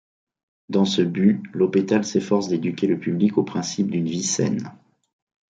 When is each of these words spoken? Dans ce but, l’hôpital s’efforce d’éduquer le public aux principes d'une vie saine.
Dans 0.67 0.85
ce 0.85 1.03
but, 1.03 1.43
l’hôpital 1.53 2.03
s’efforce 2.03 2.47
d’éduquer 2.47 2.87
le 2.87 2.97
public 2.97 3.37
aux 3.37 3.43
principes 3.43 3.91
d'une 3.91 4.07
vie 4.07 4.23
saine. 4.23 4.71